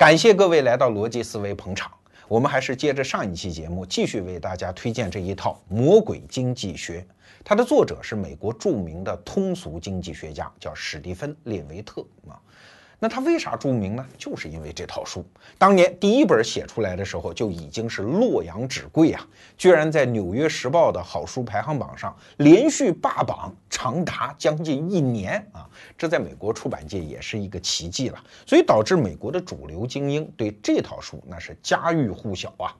[0.00, 1.92] 感谢各位来到逻辑思维捧场。
[2.26, 7.00] 我们还是接着上一期节目，继续为大家推荐这一套《魔鬼经济学》。
[7.44, 12.40] 它的作者是美国著名的通俗经济学家，叫史蒂芬·列维特啊。
[13.02, 14.06] 那他为啥著名呢？
[14.18, 15.24] 就是因为这套书，
[15.56, 19.26] 当年第一本写出来的时候就已经是洛阳纸贵啊，
[19.56, 25.66] 居然在《纽约时报》的好书排行榜上连续霸榜长达将近一年啊！
[25.96, 32.76] 这在美国出版界也是一个奇迹了，所以导致美国的主流精英对这套书那是家喻户晓啊。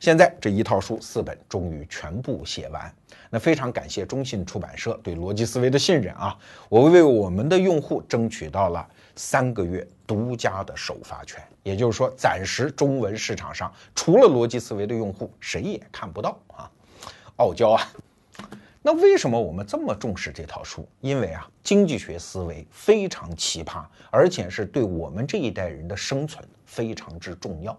[0.00, 2.92] 现在这一套书四本终于全部写完，
[3.30, 6.36] 那非常感谢中信出版社对逻辑思维的信任啊！
[6.68, 8.84] 我为我们的用户争取到了。
[9.16, 16.70] 三个月独家的首发权，也就是说，暂时中文市场上除了逻辑思维的用户，谁也看不到啊！
[17.36, 17.82] 傲娇啊！
[18.82, 20.86] 那为什么我们这么重视这套书？
[21.00, 27.78] 因为啊，经济学思维非常奇葩，而且是对我们这一代人的生存非常之重要。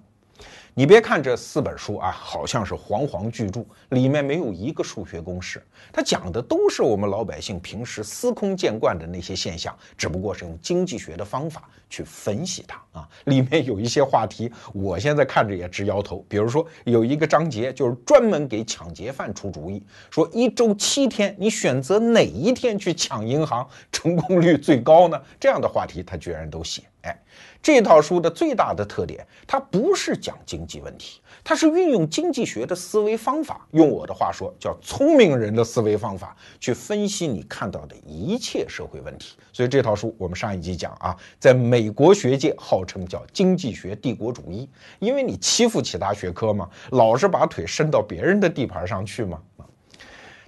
[0.77, 13.07] 你别看这四本书啊，好像是煌煌巨著，里面没有一个数学公式，它讲的都是我们老百姓平时司空见惯的那些现象，只不过是用经济学的方法去分析它啊。
[13.23, 16.25] 里面有一些话题，我现在看着也直摇头。
[16.27, 19.81] 比如说有一个章节就是专门给抢劫犯出主意，
[20.11, 25.17] 说一周七天，你选择哪一天去抢银行，成功率最高呢？
[25.39, 27.17] 这样的话题他居然都写，哎。
[27.61, 39.35] 这套书的最大的特点，它不是讲经济问题，它是运用经济学的思维方法，用我的话说叫聪明人的思维方法去分析你看到的一切社会问题。
[39.51, 44.69] 所以这套书我们上一集讲啊，在美国学界号称叫经济学帝国主义，
[44.99, 49.41] 因为你欺负其他学科嘛，老是把腿伸到别人的地盘上去嘛。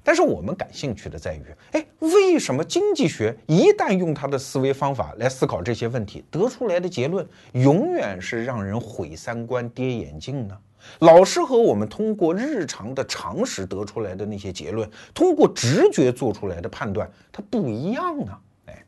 [0.08, 10.58] 但是我们感兴趣的在于，哎，为什么经济学一旦用他的思维方法来思考这些问题，得出来的结论永远是让人毁三观、跌眼镜呢？
[10.99, 18.32] 老师和我们通过日常的常识得出来的那些结论，通过直觉做出来的判断，它不一样呢？
[18.67, 18.86] 哎，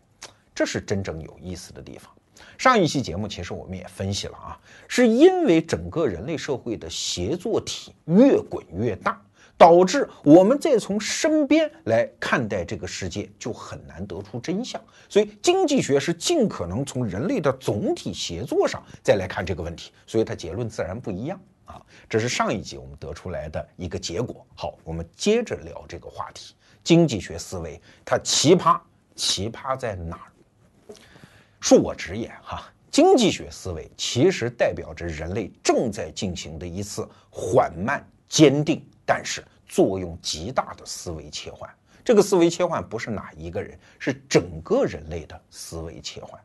[0.56, 2.10] 这是真正有意思的地方。
[2.58, 4.58] 上一期节目其实我们也分析了啊，
[4.88, 9.22] 是因为整个人类社会的协作体越滚越大。
[9.60, 14.82] 导致我们再从身边来看待这个世界，就很难得出真相。
[15.10, 21.82] 所以经济学是尽可能从人类的总体协作上再来看这个问题，所以它结论自然不一样啊。
[22.08, 24.48] 这是上一集我们得出来的一个结果。
[24.56, 28.80] 好，我们接着聊这个话题：经济学思维它奇葩，
[29.14, 30.96] 奇葩在哪儿？
[31.62, 38.82] 恕我直言哈，经济学思维其实代表着人类正在进行的一次缓慢、坚定。
[39.10, 41.68] 但是作用极大的思维切换，
[42.06, 46.40] 这个思维切换不是哪一个人，是整个人类的思维切换。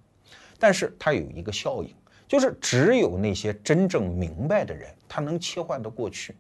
[0.59, 1.95] 但是它有一个效应，
[2.27, 6.35] 就是只有那些真正明白的人，他能切换得过去。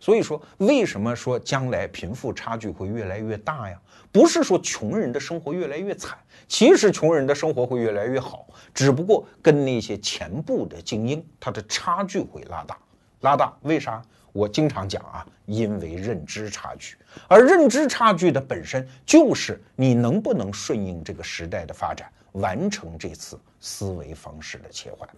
[0.00, 3.80] 所以说，为什么说将来贫富差距会越来越大呀？
[4.10, 6.18] 不是说穷人的生活越来越惨，
[6.48, 12.76] 其实穷人的生活会越来越好，只不过跟那些前部的精英，他的差距会拉大，
[13.20, 13.56] 拉大。
[13.62, 14.02] 为啥？
[14.38, 25.08] 我经常讲啊，因为认知差距，而认知差距的本身就是你能不能顺应这个时代的发展，完成这次思维方式的切换。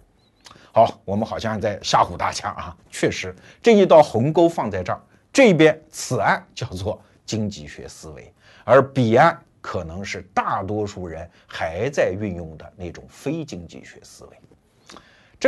[0.73, 4.99] 好，我们好像在吓唬大家啊，确实这一道鸿沟放在这儿，
[5.31, 8.33] 这边此岸叫做经济学思维，
[8.65, 14.37] 而彼岸可能是大多数人还在运用的那种非经济学思维。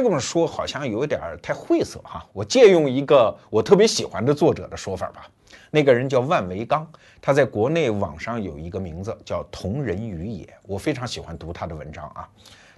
[0.02, 5.28] 这么说好像有点太晦涩哈，我借用一个我特别喜欢的作者的说法吧，
[5.70, 6.88] 那个人叫万维刚，
[7.22, 12.28] 他在国内网上有一个名字叫同人于野，我非常喜欢读他的文章啊，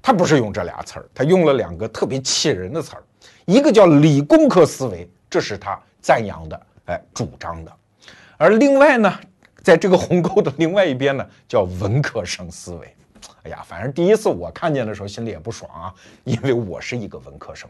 [0.01, 3.03] 他不是用这俩词儿，他用了两个特别气人的词儿，
[3.45, 7.71] 一个叫理工科思维，这是他赞扬的，哎，主张的，
[8.35, 9.19] 而另外呢，
[9.63, 12.93] 在这个鸿沟的另外一边呢，叫文科生思维。
[13.45, 17.69] 哎呀，反正第一次我看见的时候心里也不爽啊，因为我是一个文科生。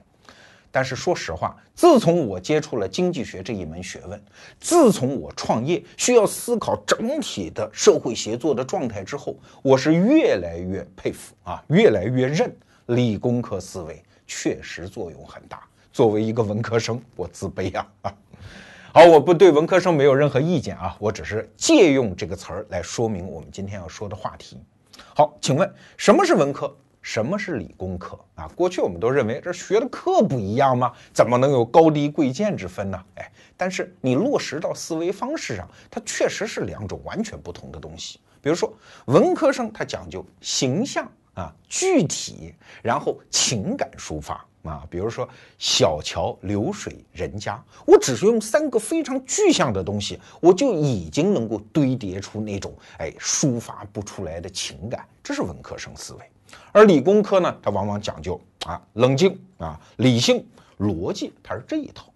[0.71, 4.21] 但是说实话，自从我接触了经济学这一门学问，
[4.59, 12.53] 自从我创业需要思考整体的社会协作的状态之后，我是越来越佩服啊，越来越认
[12.87, 15.61] 理工科思维确实作用很大。
[15.91, 18.13] 作为一个文科生，我自卑呀啊！
[18.93, 24.57] 好，我不对文科生没有任何意见啊，我只是借用这个词儿来说明我们今天要说的话题。
[25.17, 28.49] 好，请问什么是文科，什么是理工科啊？
[28.49, 30.91] 过去我们都认为这学的课不一样吗？
[31.13, 33.01] 怎么能有高低贵贱之分呢？
[33.15, 38.19] 哎，但是你落实到思维方式上，它确实是两种完全不同的东西。
[38.41, 38.73] 比如说，
[39.05, 42.53] 文科生他讲究形象啊，具体，
[42.83, 45.27] 然后情感抒发啊，比如说
[45.57, 56.19] 小桥流水人家，我只是用三个非常具象的东西，我就已经能够堆叠出那种哎抒发不出来的情感，这是文科生思维。
[56.71, 60.45] 而理工科呢，它往往讲究啊冷静啊理性
[60.79, 62.11] 逻辑，它是这一套。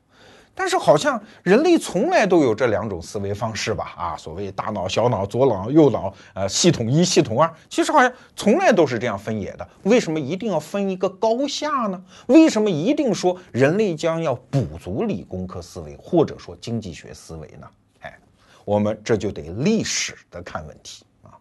[0.59, 3.93] 但是好像人类从来都有这两种思维方式吧？
[3.95, 9.65] 啊，所谓大脑、小脑、左脑、右脑，呃，系统一、系统二，其实好像从来都是这样分野的。
[9.83, 12.03] 为什么一定要分一个高下呢？
[12.27, 17.65] 为什么一定说人类将要补足理工科思维，或者说经济学思维呢？
[18.01, 18.19] 哎，
[18.65, 21.31] 我们这就得历史的看问题啊。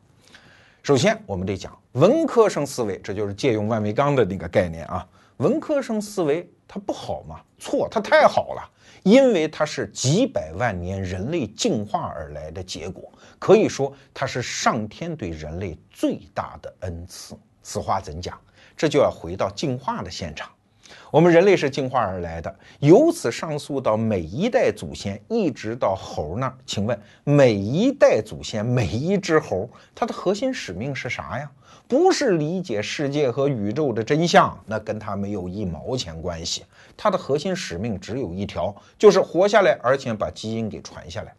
[0.80, 5.04] 首先，我们得讲文科生思维，这就是借用万维钢的那个概念啊。
[5.38, 7.40] 文科生思维它不好吗？
[7.58, 8.70] 错，它太好了。
[9.08, 17.34] 因为它是几百万年人类进化而来的结果，可以说它是上天对人类最大的恩赐。
[17.62, 18.38] 此话怎讲？
[18.76, 20.50] 这就要回到进化的现场。
[21.10, 26.54] 我们人类是进化而来的，由此上溯到每一代祖先，一直到猴那儿。
[26.66, 31.50] 请问，每一代祖先，每一只猴，它的核心使命是啥呀？
[31.88, 36.62] 不是理解世界和宇宙的真相，那跟它没有一毛钱关系。
[36.98, 41.34] 它的核心使命只有一条，就是活下来，而且把基因给传下来。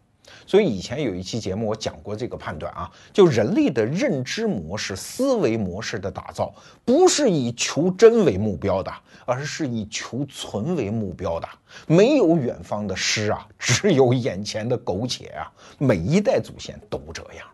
[0.46, 6.52] 所以以前有一期节目我讲过这个判断啊，就人类的认知模式、思维模式的打造，
[6.84, 8.92] 不是以求真为目标的，
[9.24, 11.48] 而是以求存为目标的。
[11.86, 15.52] 没有远方的诗啊，只有眼前的苟且啊。
[15.78, 17.46] 每一代祖先都这样。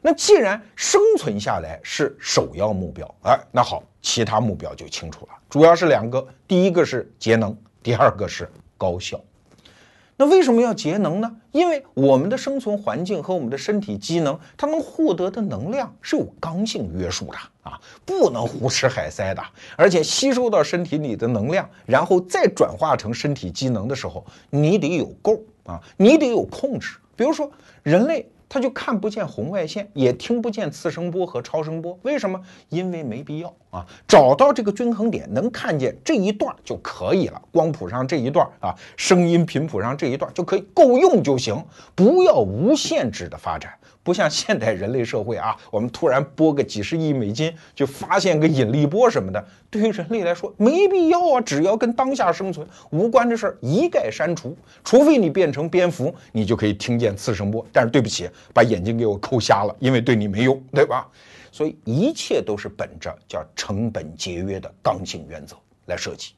[0.00, 9.20] 那既然生存下来是首要目标，哎，那好，其他目标就清楚了，主要是两个，第一个是节能，第二个是高效。
[10.16, 11.36] 那为什么要节能呢？
[11.52, 19.42] 因为我们的生存环境和我们的身体机能，它能获得的能量是有刚性约束的啊，不能胡吃海塞的，
[19.76, 26.96] 而且吸收到身体里的能量，然后再转化成身体机能的时候，你得有够啊，你得有控制。
[27.16, 27.50] 比如说
[27.82, 28.28] 人类。
[28.48, 32.40] 他就看不见红外线，也听不见次声波和超声波，为什么？
[32.70, 33.84] 因为没必要啊！
[34.06, 37.40] 找到这个均衡点，能看见这一段就可以了。
[37.52, 41.62] 光谱上这一段啊，声音频谱上这一段就可以够用就行，
[41.94, 43.72] 不要无限制的发展。
[44.08, 51.38] 不像现代人类社会啊，我们突然拨个几十亿美金就发现个引力波什么的，对于人类来说没必要啊。
[51.42, 57.62] 只要跟当下生存无关的事儿一概删除，除非你变成蝙蝠，你就可以听见次声波。
[57.70, 61.06] 但是对不起，把眼睛给我抠瞎了，因为对你没用，对吧？
[61.52, 66.32] 所以一切都是本着叫成本节约的刚性原则来设计。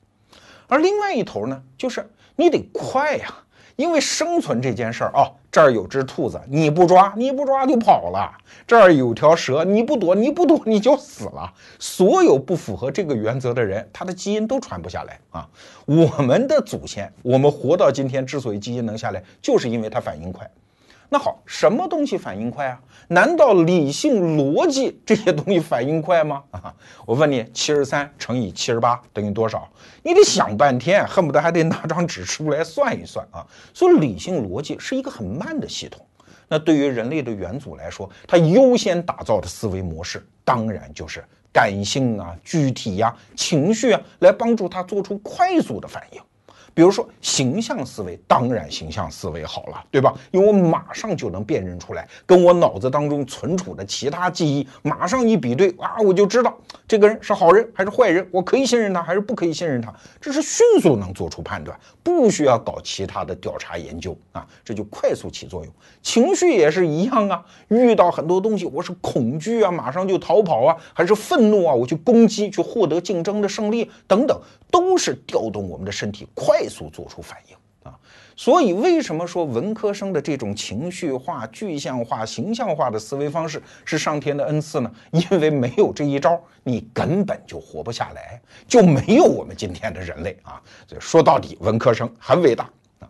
[0.67, 3.33] 而另外一头呢，就是你得快呀。
[3.81, 8.29] 因为生存这件事儿啊，这儿有只兔子，你不抓，你不抓就跑了；
[8.67, 11.51] 这儿有条蛇，你不躲，你不躲你就死了。
[11.79, 15.49] 所有不符合这个原则的人，他的基因都传不下来啊。
[15.87, 20.47] 我们的祖先，我们活到今天之所以基因能下来，就是因为他反应快。
[21.09, 22.79] 那好，什么东西反应快啊？
[23.13, 26.45] 难道理性逻辑这些东西反应快吗？
[26.53, 26.73] 啊，
[27.05, 29.69] 我问你，七十三乘以七十八等于多少？
[30.05, 33.45] 你得想半天，恨不得还得拿张纸出来算一算啊。
[33.75, 36.07] 所以理性逻辑是一个很慢的系统。
[36.47, 46.23] 那对于人类的元祖来说，他优先打造的思维模式，当然就是感性啊、具体呀、情绪啊，来帮助他做出快速的反应。
[46.73, 50.15] 比如说形象思维，当然形象思维好了，对吧？
[50.31, 65.75] 因为我马上就能辨认出来，跟我脑子当中存储的其他记忆马上一比对啊，我就知道这个人是好人还是坏人，我可以信任他还是不可以信任他，这是迅速能做出判断，不需要搞其他的调查研究啊，这就快速起作用。
[66.03, 76.60] 情绪也是一样啊，遇到很多东西，我是恐惧啊，马上就逃跑啊，还是愤怒啊，我去攻击，去获得竞争的胜利等等，都是调动我们的身体快。
[76.61, 77.57] 快速做出反应
[77.91, 77.99] 啊！
[78.37, 84.93] 所以为什么说文科生的这种情绪化、具象化、形象化的思维方式是上天的恩赐呢？
[85.11, 88.39] 因为没有这一招，你根本就活不下来，
[88.69, 90.61] 就没有我们今天的人类啊！
[90.87, 93.09] 所以说到底，文科生很伟大啊！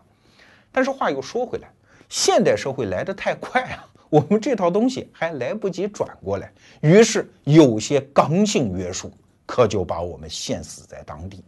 [0.71, 1.69] 但是话又说回来，
[2.07, 9.11] 现代社会来得太快啊，我们这套东西还来不及转过来，于是有些刚性约束
[9.45, 11.43] 可就把我们限死在当地。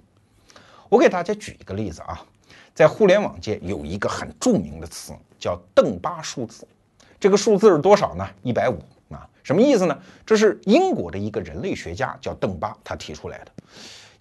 [0.93, 2.23] 我给大家举一个例子啊，
[2.75, 6.67] 在互联网界有一个很著名的词叫邓巴数字，
[7.19, 8.29] 这个数字是多少呢？
[8.43, 8.77] 一百五
[9.11, 9.99] 啊，什么意思呢？
[10.23, 13.51] 这是英国的一个人类学家叫邓巴他提出来的。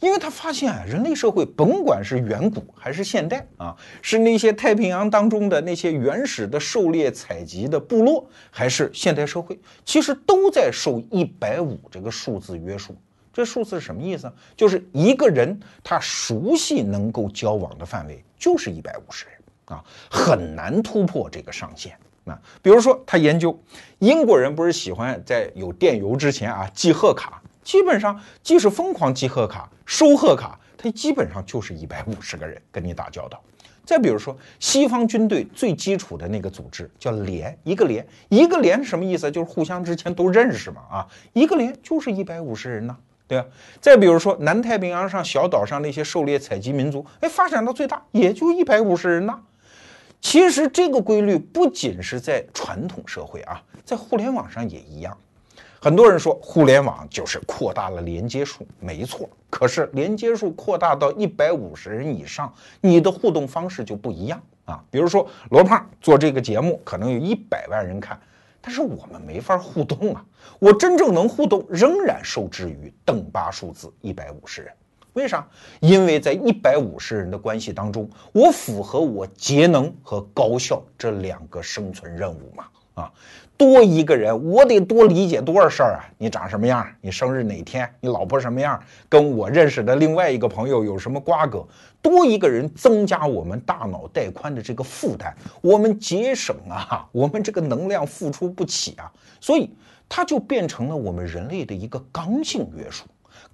[0.01, 12.97] 因为他发现啊，人类社会甭管是远古还是现代啊，是那些太平洋当中的那些原始的狩猎采集的部落，还是现代社会，其实都在受一百五这个数字约束。
[13.33, 14.31] 这数字是什么意思？
[14.57, 19.35] 就是一个人他熟悉能够交往的范围就是一百五十人
[19.67, 21.97] 啊，很难突破这个上限。
[22.25, 23.59] 那比如说他研究
[23.99, 33.43] 英国人不是喜欢在有电邮之前啊寄贺卡，基本上即使疯狂寄贺卡、收贺卡，他基本上就是一百五十个人跟你打交道。
[33.85, 39.29] 再比如说西方军队最基础的那个组织叫连，一个连一个连什么意思？
[39.29, 42.97] 就是互相之间都认识嘛啊，一个连就是一百五十人呢。
[43.33, 43.47] 对吧？
[43.81, 49.41] 再比如说南太平洋上小岛上那些狩猎采集民族，哎，发展到最大也就一百五十人呐。
[50.21, 55.17] 其实这个规律不仅是在传统社会啊，在互联网上也一样。
[55.81, 59.27] 很多人说互联网就是扩大了连接数，没错。
[59.49, 64.85] 可是连接数扩大到一百五十人以上，你的互动方式就不一样啊。
[64.91, 68.21] 比如说罗胖做这个节目，可能有一百万人看。
[68.63, 70.25] 但是我们没法互动啊！
[70.61, 74.73] 我真正能互动，仍然受制于邓巴数字一百五十人。
[75.15, 75.47] 为啥？
[75.81, 82.65] 因为在一百五十人的关系当中，我符合我节能和高效这两个生存任务嘛？
[82.95, 83.11] 啊！
[83.57, 86.05] 多一个人，我得多理解多少事儿啊！
[86.19, 86.87] 你长什么样？
[87.01, 87.89] 你生日哪天？
[88.01, 88.81] 你老婆什么样？
[89.09, 91.65] 跟我认识的另外一个朋友有什么瓜葛？
[92.01, 99.71] 多一个人，增加我们大脑带宽的这个负担，我们节省啊，我们这个能量付出不起啊，所以
[100.09, 103.05] 它就变成了我们人类的一个刚性约束。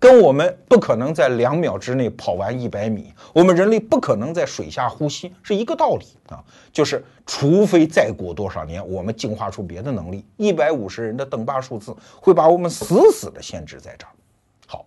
[0.01, 6.43] 跟我们不可能在两秒之内跑完一百米，我们人类不可能在水下呼吸，是一个道理啊。
[6.73, 14.11] 就是除非再过多少年，我们进化出别的能力，一百五十人的邓巴数字会把我们死死的限制在这儿。
[14.69, 14.87] 好，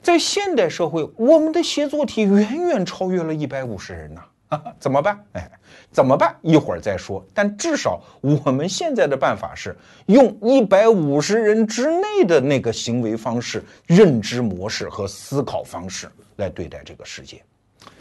[0.00, 4.22] 在现代社会，我们的协作体远远超越了一百五十人呐。
[4.78, 5.24] 怎么办？
[5.32, 5.50] 哎，
[5.90, 6.34] 怎么办？
[6.42, 7.24] 一会儿再说。
[7.32, 17.42] 但至少我们现在的办法是用一百五十人之内的那个行为方式、认知模式和思考方式来对待这个世界，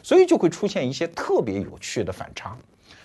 [0.01, 2.57] 所以就会出现一些特别有趣的反差。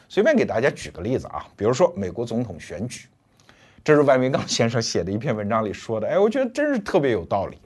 [0.08, 3.08] 随便给大家举个例子啊，比如说美国总统选举，
[3.84, 6.08] 这是万维刚先生写的一篇文章里说的。
[6.08, 7.58] 哎，我觉得真是特别有道理。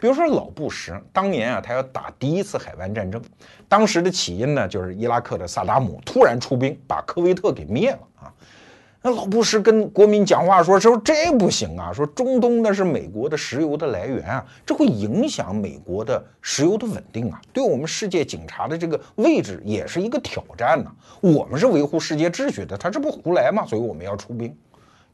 [0.00, 3.20] 比如说老布什当年啊，他要打第一次海湾战争，
[3.68, 8.32] 当时的起因呢，就是伊拉克的萨达姆突然出兵把科威特给灭了啊。
[9.00, 20.90] 那老布什跟国民讲话说：“说这不行啊，说中东那是美国的石油的来源啊，这会影响美国的石油的稳定啊，对我们世界警察的这个位置也是一个挑战呢。
[21.20, 23.64] 我们是维护世界秩序的，他这不胡来吗？
[23.66, 24.54] 所以我们要出兵。”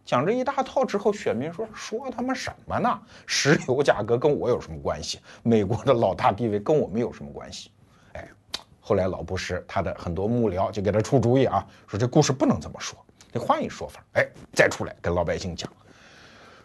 [0.05, 3.01] 讲这一大套之后，选民说说他妈什么呢？
[3.27, 5.19] 石油价格跟我有什么关系？
[5.43, 7.71] 美国的老大地位跟我们有什么关系？
[8.13, 8.29] 哎，
[8.81, 12.99] 后来老布什他的很多幕僚就给他出主意啊，说这故事不能这么说，
[13.33, 14.05] 得换一说法。
[14.13, 15.71] 哎，再出来跟老百姓讲，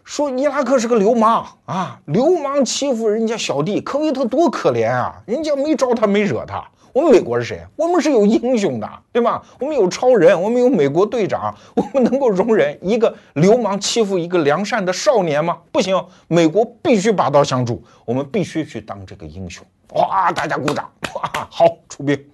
[0.04, 6.62] 说伊拉克是个流氓啊，流氓欺负人家小弟，科威特多可怜啊，人家没招他，没惹他。
[6.92, 7.60] 我们美国是谁？
[7.76, 9.42] 我们是有英雄的，对吧？
[9.58, 15.58] 我们有超人，我们有美国队长，我们能够容忍一个流氓欺负一个良善的少年吗？
[15.70, 19.64] 不行，美国必须拔刀相助，我们必须去当这个英雄。
[19.94, 20.90] 哇，大家鼓掌！
[21.14, 22.24] 哇，好，出兵。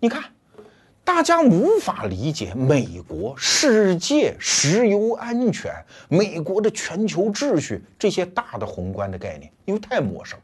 [0.00, 0.22] 你看，
[1.04, 5.72] 大家无法理解美国、世界、石油安全、
[6.08, 10.38] 美国的全球秩序这些大的宏观的概念，因为太陌生。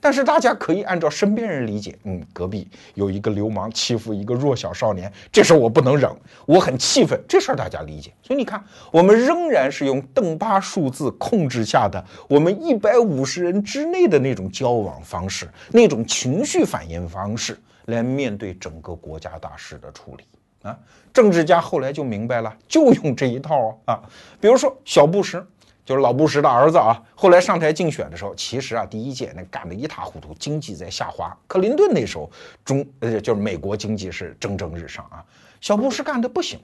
[0.00, 6.10] 但是大家可以按照身边人理解，嗯，隔壁有一个流氓欺负一个弱小少年，这事儿我不能忍，
[6.46, 8.12] 我很气愤，这事儿大家理解。
[8.22, 20.24] 所以你看，我们仍然是用邓巴数字控制下的我们一百五十人之内的那种交往方式，那种情绪反应方式来面对整个国家大事的处理
[20.68, 20.78] 啊。
[21.12, 24.02] 政治家后来就明白了，就用这一套啊，
[24.40, 25.44] 比如说小布什。
[25.86, 31.34] 就是老布什的儿子啊，后来上台竞选的时候，其实啊，第一届那干得一塌糊涂，经济在下滑。
[31.46, 32.28] 克林顿那时候
[32.64, 35.24] 中呃，就是美国经济是蒸蒸日上啊。
[35.60, 36.58] 小布什干的不行，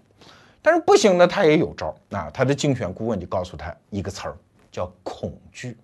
[0.60, 2.28] 但是不行呢，他也有招啊。
[2.34, 4.36] 他的竞选顾问就告诉他一个词儿，
[4.72, 5.76] 叫恐惧。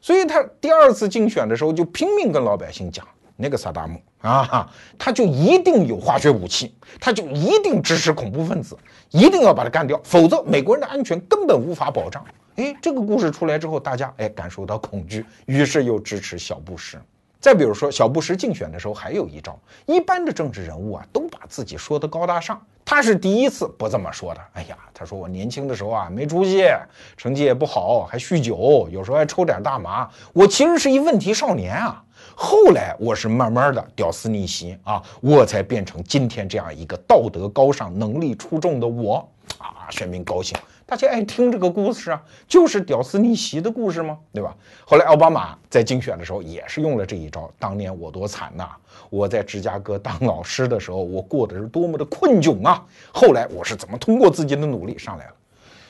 [0.00, 8.76] 所以他第二次竞选的时候，就拼命跟老百姓讲，那个萨达姆啊，他就一定有化学武器，他就一定支持恐怖分子，
[9.10, 12.24] 一定要把他干掉，否则美国人的安全根本无法保障。
[12.56, 17.00] 哎，这个故事出来之后，大家哎感受到恐惧，于是又支持小布什。
[17.40, 24.40] 再比如说，小布什竞选的时候还有一招，一般的政治人物啊都把自己说的高大上，他是第一次不这么说的。
[24.52, 26.64] 哎呀，他说我年轻的时候啊没出息，
[27.16, 30.08] 成绩也不好，还酗酒，有时候还抽点大麻。
[30.32, 39.86] 我其实是一问题少年啊，后来我是慢慢的屌丝逆袭啊，我才变成今天这样一个道德高尚、能力出众的我啊！
[39.90, 44.18] 选民高兴，大家爱听这个故事啊，就是屌丝逆袭的故事吗？
[44.32, 44.56] 对吧？
[44.86, 47.50] 后来奥巴马在竞选的时候也是用了这一招。
[47.58, 48.70] 当年我多惨呐！
[49.10, 52.84] 我在芝加哥当老师的时候，我过的是多么的困窘啊！
[53.12, 55.32] 后来我是怎么通过自己的努力上来了？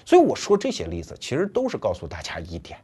[0.04, 2.76] 所以我说这些例子，其实都是告诉大家一点。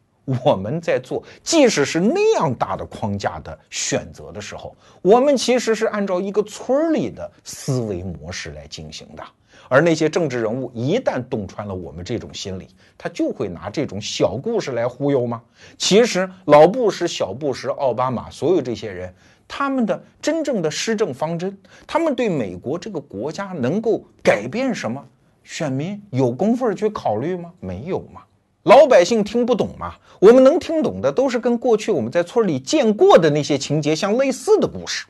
[0.44, 9.22] 我们在做，即使是那样大的框架的选择的时候，我们其实是按照一个村里的思维模式来进行的。
[9.70, 15.42] 而那些政治人物一旦洞穿了我们这种心理，他就会拿这种小故事来忽悠吗？
[15.76, 19.12] 其实老布什、小布什、奥巴马，所有这些人，
[19.46, 21.56] 他们的真正的施政方针，
[21.86, 25.02] 他们对美国这个国家能够改变什么？
[25.44, 27.52] 选民有功夫去考虑吗？
[27.60, 28.22] 没有吗？
[28.68, 29.94] 老百姓听不懂吗？
[30.20, 35.06] 我们能听懂的都是跟过去我们在村里见过的那些情节相类似的故事。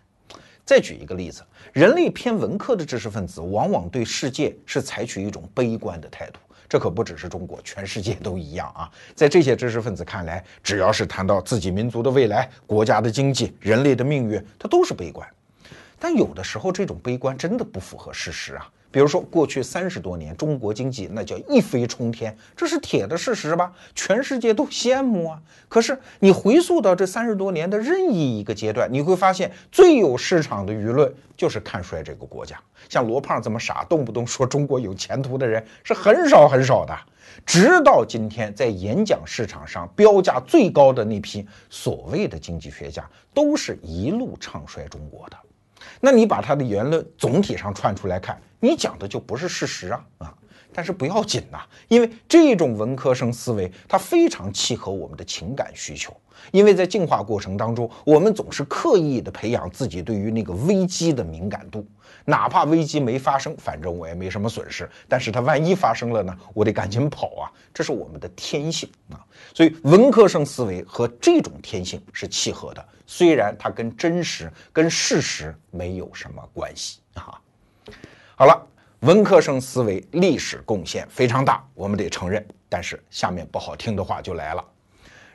[0.65, 6.38] 再举一个例子，人类偏文科的知识分子往往对世界是采取一种悲观的态度，
[6.69, 8.88] 这可不只是中国，全世界都一样啊。
[9.17, 15.29] 在这些知识分子看来，只要是谈到自己民族的未来、国家的经济、人类的命运，它都是悲观。
[15.99, 18.71] 但有的时候，这种悲观真的不符合事实啊。
[18.90, 23.73] 比如说，过去三十多年，中国经济那叫一飞冲天，这是铁的事实吧？
[23.95, 25.40] 全世界都羡慕啊。
[25.68, 32.59] 可是你回溯到这三十多年的任意一个阶段，你会发现最有市场的舆论就是看衰这个国家。
[32.88, 36.97] 像罗胖这么傻，动不动说中国有前途的人是很少很少的。
[37.45, 45.37] 直到今天，在演讲市场上标价最高的那批所谓的经济学家，都是一路唱衰中国的。
[46.00, 48.40] 那你把他的言论总体上串出来看。
[48.61, 50.35] 你讲的就不是事实啊啊！
[50.78, 51.58] 但是不要紧呐，
[51.88, 56.16] 因为这种文科生思维它非常契合我们的情感需求。
[56.52, 61.85] 因为在进化过程当中，我们总是刻意的培养自己对于那个危机的敏感度，
[62.25, 64.88] 哪怕危机没发生，反正我也没什么损失。
[65.08, 67.50] 但是它万一发生了呢，我得赶紧跑啊！
[67.75, 69.18] 这是我们的天性啊。
[69.52, 77.35] 所以文科生思维和这种天性是契合的，虽然它跟真实、跟事实没有什么关系啊。
[78.37, 78.64] 好了，
[79.02, 82.44] 文科生思维历史贡献非常大，我们得承认。
[82.68, 84.64] 但是下面不好听的话就来了：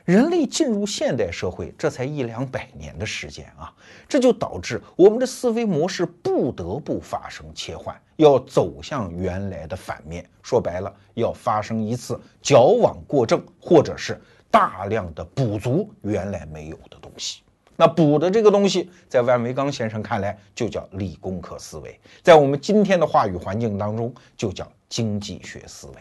[0.04, 3.72] 人类进入现代社会，这才一两百年的时间啊，
[4.06, 10.28] 这就导致我们的思维模式不得不发生切换，要走向原来的反面。
[10.42, 17.43] 说白了，要发生一次矫枉过正，或者是大量的补足原来没有的东西。
[17.76, 25.94] 那补的这个东西，在万维钢先生看来就叫理工科思维，在我们今天的话语环境当中就叫经济学思维。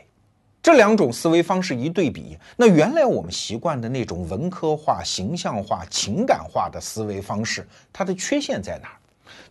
[0.61, 8.95] 这两种思维方式一对比，那原来我们习惯的那种文科化、形象化、情感化的思维方式，它的缺陷在哪儿？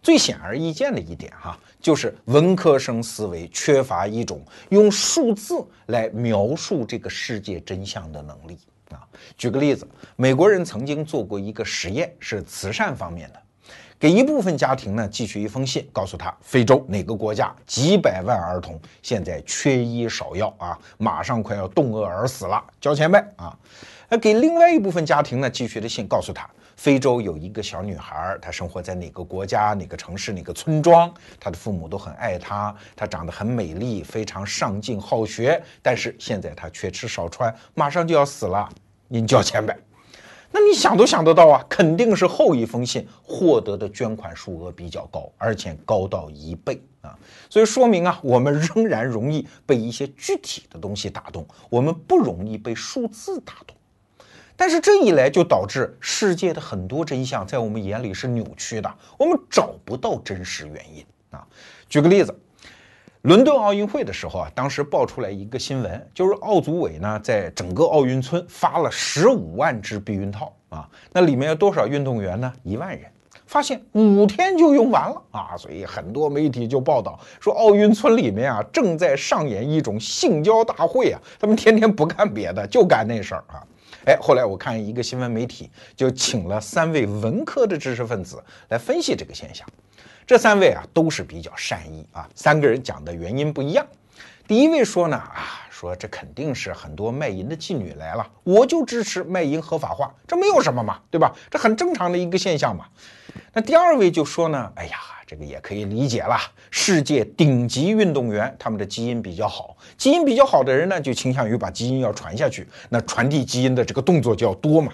[0.01, 8.57] 最显而易见的一点哈，就是文科生思维缺乏一种用数字来描述这个世界真相的能力。
[8.93, 13.43] 啊，举个例子，美国人曾经做过一个实验，是慈善方面的，
[13.99, 23.57] 给一部分家庭呢寄去一封信，告诉他非洲哪个国家几百万儿童现在缺医少药啊，马上快要冻饿而死了，交钱呗啊。
[24.09, 38.69] 那给另外一部分家庭呢寄去的信，告诉他非洲有一个小女孩，她生活在哪个国家、哪个城市、哪个村庄，她的父母都很爱她，她长得很美丽，非常上进好学，但是现在她缺吃少穿，马上就要死了。
[39.12, 39.79] 您交钱呗，
[40.51, 47.14] 那你想都想得到啊，肯定是后一封信获得的捐款数额比较高，而且高到一倍啊，
[47.51, 53.77] 所以说明啊，我们仍然容易被一些具体的东西打动，我们不容易被数字打动。
[54.57, 61.46] 但是这一来就导致世界的很多真相在我们眼里是扭曲的，我们找不到真实原因啊。
[61.87, 62.35] 举个例子。
[63.23, 72.53] 伦敦奥运会的时候啊，当时爆出来一个新闻，就是奥组委呢在整个奥运村发了十五万只避孕套啊，那里面有多少运动员呢？
[72.65, 73.09] 一万人，
[73.47, 83.63] 发现五天就用完了啊，所以很多媒体就报道说奥运村里面啊正在上演一种性交大会啊，他们天天不干别的，就干那事儿啊。
[84.05, 89.65] 哎，后来我看一个新闻媒体就请了三位文科的知识分子来分析这个现象。
[90.27, 93.87] 这三位啊都是比较善意啊，三个人讲的原因不一样。
[94.47, 101.33] 第一位说呢啊，说这肯定是很多卖淫的妓女来了，我就支持卖淫合法化，这没有什么嘛，对吧？
[101.51, 102.87] 这很正常的一个现象嘛。
[103.53, 106.37] 那第二位就说呢，哎呀，这个也可以理解了，
[106.71, 114.93] 世界顶级运动员他们的基因比较好，基因比较好的人呢，就倾向于把基因要传下去，那传递基因的这个动作就要多嘛。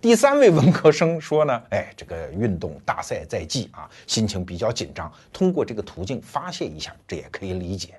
[0.00, 7.94] 第三位文科生说呢， 哎，这个运动大赛在即啊，心情比较紧张，通过这个途径发泄一下，这也可以理解。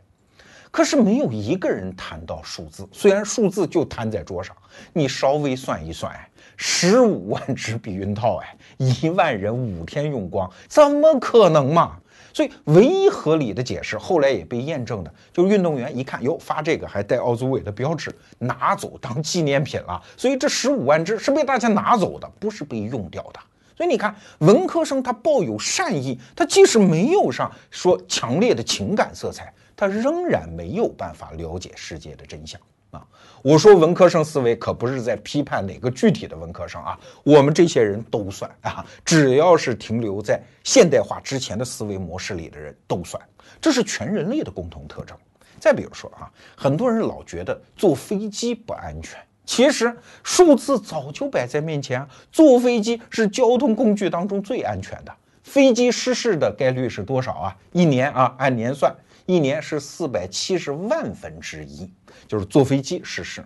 [0.71, 4.55] 可是没有一个人谈到数字，虽然数字就摊在桌上，
[4.93, 11.97] 你稍微算一算，哎，十五万只避孕套，哎，一万人五天用光，怎么可能嘛？
[12.33, 20.01] 所以唯一合理的解释，后来也被验证的，就是运动员一看，哟，发这个还带奥组委的标志，拿走当纪念品了。
[20.15, 23.39] 所以这十五万只是被大家拿走的，不是被用掉的。
[23.75, 29.53] 所以你看，文科生他抱有善意，他即使没有上说强烈的情感色彩。
[29.75, 32.59] 他仍然没有办法了解世界的真相
[32.91, 33.05] 啊！
[33.41, 43.21] 我说文科生思维可不是在批判哪个具体的文科生啊，我们这些人都算啊，只要是停留在现代化之前的思维模式里的人都算，
[43.61, 45.15] 这是全人类的共同特征。
[45.59, 55.13] 再比如说啊，很多人老觉得坐飞机不安全，其实数字早就摆在面前啊，坐飞机是交通工具当中最安全的。
[55.43, 57.55] 飞机失事的概率是多少啊？
[57.71, 58.93] 一年啊，按年算。
[59.29, 61.87] 一年是四百七十万分之一，
[62.27, 63.45] 就是坐飞机失事。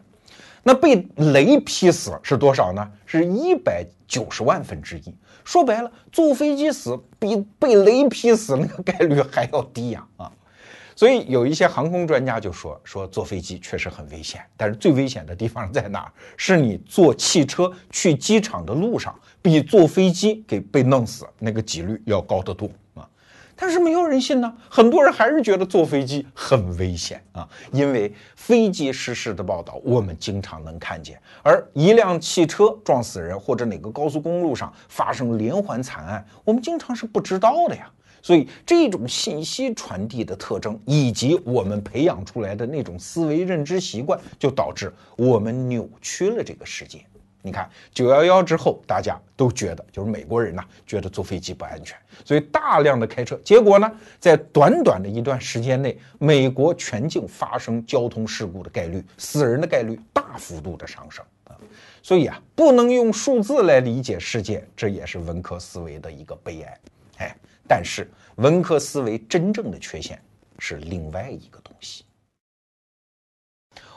[0.64, 2.90] 那被雷劈死是多少呢？
[3.06, 5.14] 是一百九十万分之一。
[5.44, 10.08] 说白了，坐飞机死比被雷劈死那个概率还要低呀！
[10.16, 10.32] 啊，
[10.96, 16.14] 所以有一些航空专家就说说坐飞机确实很危险，但是最危险的地方在哪儿？
[16.38, 22.70] 是你坐汽车去机场的路上，比坐飞机给被弄死那个几率要高得多。
[23.56, 37.90] 但是没有人信呢，很多人还是觉得坐飞机很危险啊，因为飞机失事的报道我们经常能看见，而一辆汽车撞死人或者哪个高速公路上发生连环惨案，我们经常是不知道的呀。
[38.22, 47.06] 所以这种信息传递的特征，以及我们培养出来的那种思维认知习惯，就导致我们扭曲了这个世界。
[47.46, 53.36] 你看九幺幺之后，大家都觉得就是美国人呐，觉得坐飞机不安全，所以大量的开车。
[53.44, 61.56] 结果呢，在短短的一段时间内，美国全境发生交通事故的概率、死人的概率大幅度的上升啊！
[62.02, 66.80] 所以啊，不能用数字来理解世界，这也是文科思维的一个悲哀。
[67.18, 67.36] 哎，
[67.68, 70.18] 但是文科思维真正的缺陷
[70.60, 71.73] 是另外一个东西。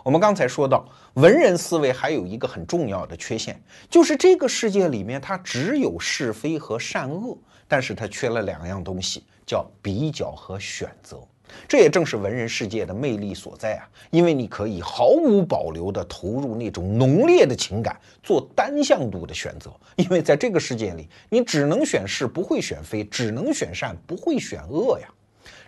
[0.07, 11.19] 我们刚才说到，文人思维还有一个很重要的缺陷，就是这个世界里面它只有是非和善恶，但是它缺了两样东西，叫比较和选择。
[11.67, 19.73] 这也正是文人世界的魅力所在啊，因为你可以毫无保留地投入那种浓烈的情感，做单向度的选择。
[19.97, 25.09] 因为在这个世界里，你只能选是，不会选非；只能选善，不会选恶呀。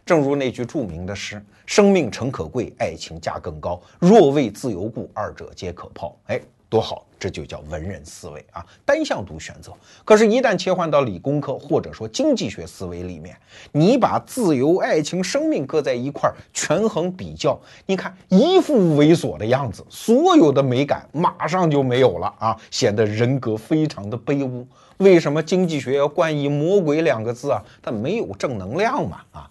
[0.08, 3.78] 正如那句著名的诗：“生命诚可贵，爱情价更高。
[3.98, 7.04] 若为自由故，二者皆可抛。”哎，多好！
[7.18, 9.70] 这就叫文人思维啊，单向度选择。
[10.06, 13.36] 可是，一旦切换到理工科或者说经济学思维里面，
[13.70, 24.66] 你把自由、爱情、生命搁在一块儿权衡比较，你看一副猥琐的样子，所有的美感马上就没有了啊，显得人格非常的卑污。
[24.96, 27.62] 为什么经济学要冠以“魔鬼”两个字啊？
[27.82, 29.50] 它没有正能量嘛啊？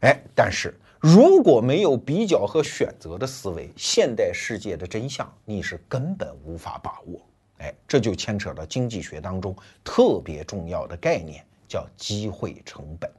[0.00, 7.20] 哎，但是如果没有比较和选择的思维，现代世界的真相你是根本无法把握。
[7.58, 13.10] 哎，这就牵扯到经济学当中特别重要的概念，叫机会成本。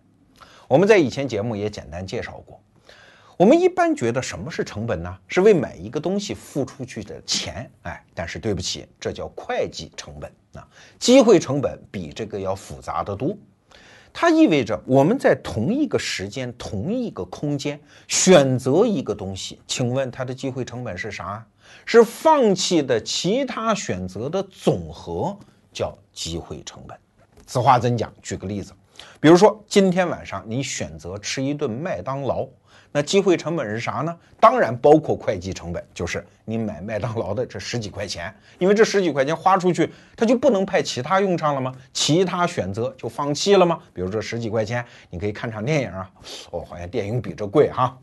[0.67, 2.61] 我们在以前节目也简单介绍过。
[3.35, 5.17] 我们一般觉得什么是成本呢？
[5.27, 7.69] 是为买一个东西付出去的钱。
[7.83, 10.67] 哎，但是对不起，这叫会计成本啊。
[10.99, 13.37] 机会成本比这个要复杂的多。
[14.13, 21.45] 它意味着我们在同一个时间、同一个空间选择一个东西，请问它的机会成本是啥？
[21.85, 25.37] 是放弃的其他选择的总和，
[25.71, 26.97] 叫机会成本。
[27.45, 28.11] 此话怎讲？
[28.21, 28.73] 举个例子，
[29.19, 32.47] 比如说今天晚上你选择吃一顿麦当劳。
[32.91, 34.15] 那机会成本是啥呢？
[34.39, 41.71] 当然包括会计成本，就是你买麦当劳的这十几块钱，因为这十几块钱花出去，它就不能派其他用场了吗？
[41.93, 43.79] 其他选择就放弃了吗？
[43.93, 46.09] 比如这十几块钱，你可以看场电影啊，
[46.51, 47.97] 哦，好像电影比这贵哈。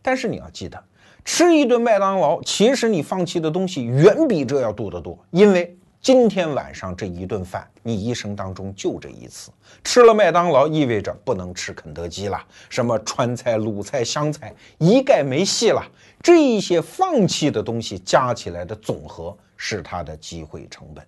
[0.00, 0.80] 但是你要记得，
[1.24, 5.76] 吃一顿麦当劳，其实你放弃的东西远比这要多得多，因为。
[6.02, 9.50] 今天晚上这一顿饭，你一生当中就这一次
[9.84, 12.42] 吃了麦当劳，意味着不能吃肯德基了。
[12.70, 15.86] 什么川菜、鲁菜、湘菜，一概没戏了。
[16.22, 21.06] 这一些放弃的东西加起来的总和是它的机会成本。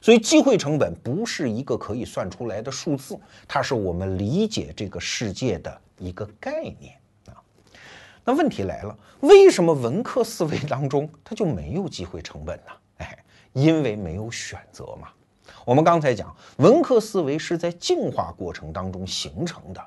[0.00, 6.96] 所以，机会成本不是一个可以算出来的数字，它是我们理解这个世界的一个概念
[7.28, 7.38] 啊。
[8.24, 12.72] 那问题来了，为什么文科思维当中它就没有机会成本呢？
[13.52, 15.08] 因为没有选择嘛，
[15.64, 19.80] 我们刚才讲，文科思维是在进化过程当中形成的。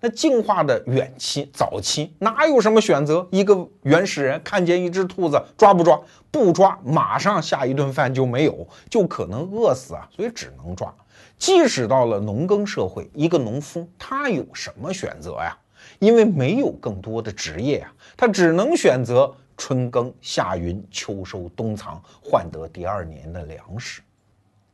[0.00, 3.26] 那进化的远期、早期哪有什么选择？
[3.32, 6.00] 一个原始人看见一只兔子，抓不抓？
[6.30, 10.08] 不抓，马上下一顿饭就没有，就可能饿死啊！
[10.14, 10.94] 所以只能抓。
[11.36, 15.56] 即使到了农耕社会，一个农夫他有什么选择呀？
[15.98, 24.00] 因为没有更多的职业啊，他只能选择春耕、夏耘、秋收、冬藏，换得第二年的粮食。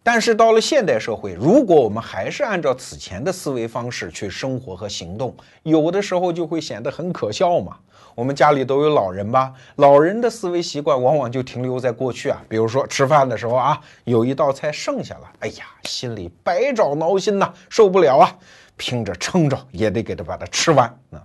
[0.07, 7.79] 但是到了现代社会，如果我们还是按照此前的思维方式去生活和行动，有的时候就会显得很可笑嘛。
[8.15, 12.41] 我们家里都有老人吧，老人的思维习惯往往就停留在过去啊。
[12.51, 18.39] 比如说吃饭的时候啊，有一道菜剩下了，哎呀，心里百爪挠心呐，受不了啊，
[18.77, 21.25] 拼着撑着也得给他把它吃完啊。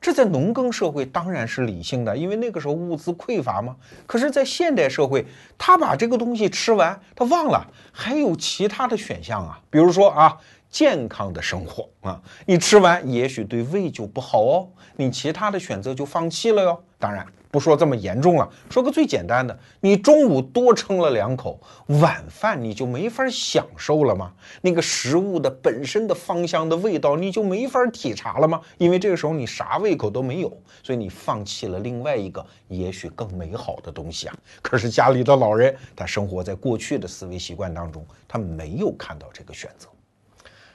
[0.00, 3.76] 这在农耕社会当然是理性的，因为那个时候物资匮乏嘛。
[4.06, 5.24] 可是，在现代社会，
[5.56, 10.38] 他把这个东西吃完，他忘了还有其他的选项啊，比如说啊。
[10.70, 16.78] 健康的生活啊，你吃完也许对胃就不好哦，你其他的选择就放弃了哟。
[16.98, 21.58] 当然不说这么严重了，说个最简单的，你中午多撑了两口，
[22.00, 24.32] 晚饭你就没法享受了吗？
[24.60, 28.60] 那个食物的本身的芳香的味道你就没法体察了吗？
[28.76, 30.48] 因为这个时候你啥胃口都没有，
[30.82, 34.36] 所以你放弃了另外一个也许更美好的东西啊。
[34.60, 39.88] 可是家里的老人，他生活在过去的思维习惯当中，他没有看到这个选择。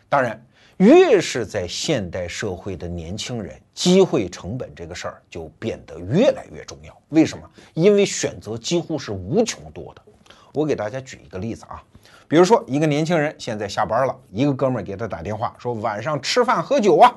[0.09, 0.43] 当然，
[0.77, 6.97] 越是在现代社会的年轻人，机会成本这个事儿就变得越来越重要。
[7.09, 7.49] 为什么？
[7.73, 10.01] 因为选择几乎是无穷多的。
[10.53, 11.81] 我给大家举一个例子啊，
[12.27, 17.11] 比如说一个年轻人现在下班了，一个哥们儿给他打电话说晚上吃饭喝酒啊，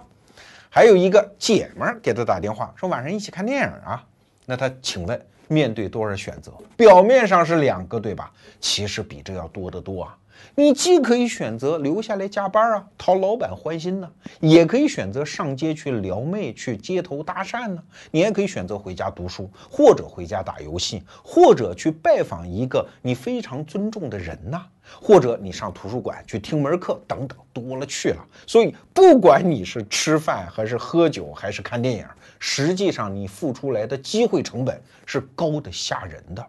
[0.71, 4.05] 还有一个姐们儿给他打电话说晚上一起看电影啊。
[4.45, 6.53] 那他请问面对多少选择？
[6.77, 8.33] 表面上是两个，对吧？
[8.61, 10.17] 其实比这要多得多啊。
[10.59, 17.83] 你既可以选择留下来加班啊，讨老板欢心呢，也可以选择上街去撩妹，去街头搭讪呢。
[18.11, 24.63] 你也可以选择回家读书，或者回家打游戏，或者去拜访一个你非常尊重的人呐，
[24.99, 28.27] 或者你上图书馆去听门课，等等，多了去了。
[28.47, 32.07] 所以，不管你是吃饭还是喝酒还是看电影，
[32.39, 36.47] 实际上你付出来的机会成本是高的吓人的。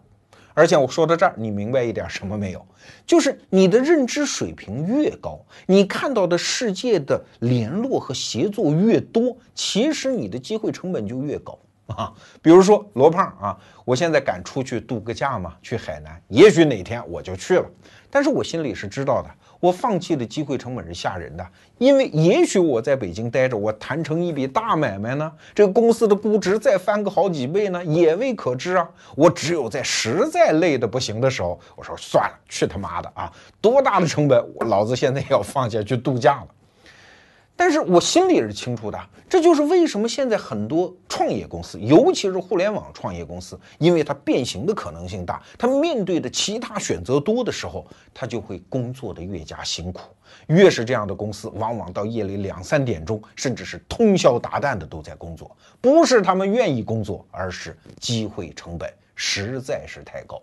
[0.58, 2.66] 而且我说到这儿，你明白一点什么没有？
[3.06, 12.12] 就是你的认知水平越高，你看到的世界的联络和协作越多，其实你的机会成本就越高啊。
[12.42, 15.54] 比如说罗胖啊，我现在敢出去度个假吗？
[15.62, 17.70] 去海南，也许哪天我就去了，
[18.10, 19.30] 但是我心里是知道的。
[19.60, 21.46] 我放弃的机会成本是吓人的，
[21.78, 28.88] 因为也许我在北京待着，我谈成一笔大买卖呢，这个公司的估值再翻个好几倍呢，也未可知啊。
[29.16, 36.48] 我只有在实在累得不行的时候，我说算了，去他妈的啊，多大的成本，老子现在要放下去度假了。
[37.58, 50.02] 但是我心里是清楚的，这就是为什么现在很多创业公司，尤其是互联网创业公司，因为它变形的可能性大，它面对的其他选择多的时候，它就会工作的越加辛苦。
[50.46, 60.40] 越是这样的公司，往往到夜里两三点钟，甚至是通宵达旦的都在工作，不是他们愿意工作，而是机会成本实在是太高。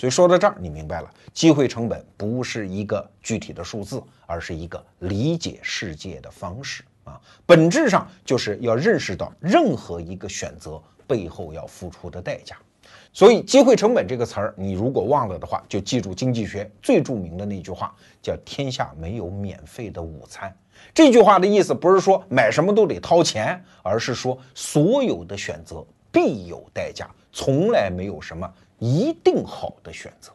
[0.00, 7.20] 所以说到这儿，你明白了，机会成本不是一个具体的数字，而是一个理解世界的方式啊。
[7.44, 12.56] 本质上就是要认识到任何一个选择背后要付出的代价。
[13.12, 20.50] 所以，机会成本这个词儿，你如果忘了的话，就记住经济学最著名的那句话，叫“天下没有免费的午餐”。
[20.94, 28.50] 这句话的意思不是说买什么都得掏钱，而是说所有的选择必有代价，从来没有什么。
[28.80, 30.32] 一定好的选择。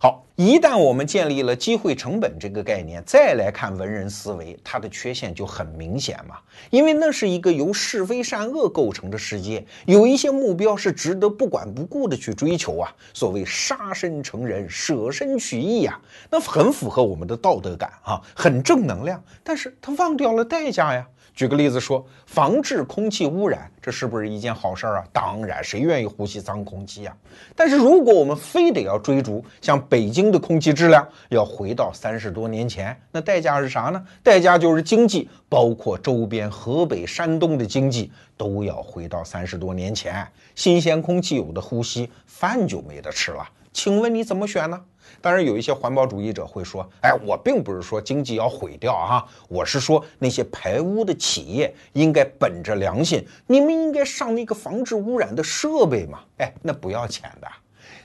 [0.00, 6.36] 好，一旦我们建立了机会成本这个概念，再来看文人思维，它的缺陷就很明显嘛。
[6.70, 12.94] 因为那是一个由是非善恶构成的世界，有一些目标是值得不管不顾的去追求啊。
[13.12, 19.20] 所谓杀身成仁，舍身取义呀，那很符合我们的道德感啊，很正能量。
[19.42, 21.04] 但是他忘掉了代价呀。
[21.38, 25.04] 举个例子说，防治空气污染，这是不是一件好事儿啊？
[25.12, 27.16] 当然，谁愿意呼吸脏空气呀？
[27.54, 34.04] 但是如果我们非得要追逐像北京的空气质量要回到三十多年前，那代价是啥呢？
[34.20, 43.48] 代价就是经济，包括周边河北、山东的经济都要回到三十多年前，新鲜空气有的呼吸，饭就没得吃了。
[43.78, 44.84] 请问你怎么选呢？
[45.20, 56.18] 当然，有一些环保主义者会说：“哎，我并不是说经济要毁掉啊，我是说那些排污的企业应该本着良心，你们应该上那个防治污染的设备嘛。
[56.38, 57.46] 哎，那不要钱的，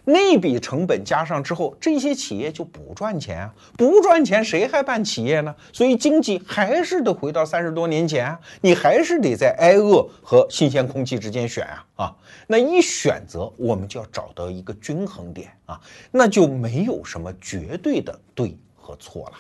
[0.06, 5.56] 那笔成本加上之后，这些企业就不赚钱啊，不赚钱谁还办企业呢？
[5.72, 12.16] 所以经济还是得回到三十多年前啊，你还是得在挨饿和新鲜空气之间选啊啊！
[12.48, 15.80] 那一选择，我们就要找到一个均衡点啊，
[16.12, 19.38] 那就没有什么绝对的对和错了。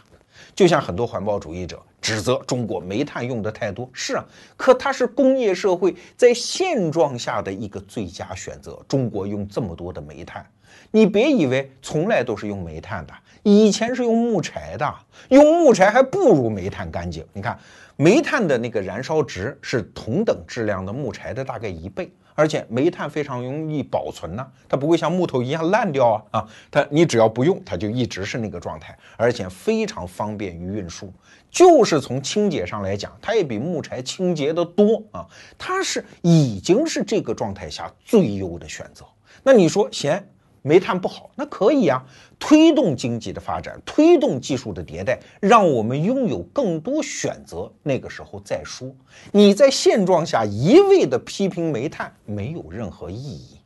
[0.56, 8.80] 就像很多环保主义者指责中国煤炭用的太多，是啊，可它是工业社会在现状下的一个最佳选择。
[8.88, 10.46] 中国用这么多的煤炭，
[10.92, 14.96] 你别以为从来都是用煤炭的，以前是用木柴的，
[15.30, 17.26] 用木柴还不如煤炭干净。
[17.34, 17.58] 你看，
[17.96, 22.12] 煤炭的那个燃烧值是同等质量的木柴的大概一倍。
[22.36, 26.50] 而且煤炭非常容易保存呢，它不会像木头一样烂掉啊啊！
[26.72, 31.14] 它你只要不用，它就一直是那个状态，而且非常方便于运输。
[31.52, 35.28] 就是从清洁上来讲，它也比木柴清洁的多啊。
[35.60, 39.06] 它是已经是这个状态下最优的选择。
[39.44, 40.28] 那你说嫌？
[40.66, 42.02] 煤炭不好，那可以啊，
[42.40, 47.70] 推动经济的发展，推动技术的迭代，让我们拥有更多选择。
[47.84, 48.90] 那个时候再说。
[49.34, 53.60] 你在现状下一味的批评煤炭，没有任何意义。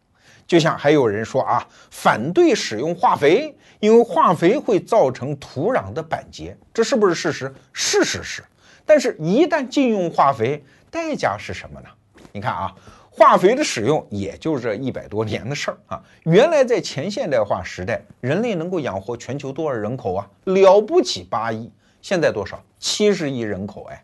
[0.48, 7.54] 就像还有人说啊，反对使用化肥，因为化肥会造成土壤的板结，这是不是事实？
[7.74, 8.44] 是事实。
[8.86, 11.90] 但是，一旦禁用化肥，代价是什么呢？
[12.32, 12.74] 你看啊。
[13.18, 16.00] 化肥的使用也就这一百多年的事儿啊！
[16.26, 20.30] 原来在前现代化时代，人类能够养活全球多少人口啊？
[20.44, 21.68] 了不起八亿，
[22.00, 22.64] 现在多少？
[22.78, 24.04] 七十亿人口哎。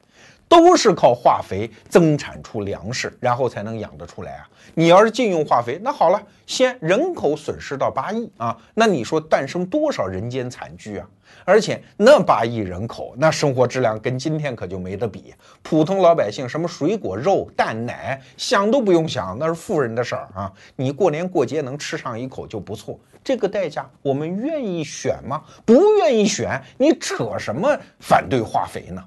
[0.53, 4.47] 都是靠化肥增产出粮食，然后才能养得出来啊！
[4.75, 11.07] 你要是禁用化肥，那好了，先人口损失到八亿啊，那你说诞生多少人间惨剧啊？
[11.43, 15.33] 而且那八亿人口，那生活质量跟今天可就没得比。
[15.63, 20.53] 普通老百姓什么水果、肉、蛋、奶，想都不用想，那是富人的事儿啊！
[20.75, 22.99] 你过年过节能吃上一口就不错。
[23.23, 25.41] 这个代价，我们愿意选吗？
[25.65, 29.03] 不愿意选，你扯什么反对化肥呢？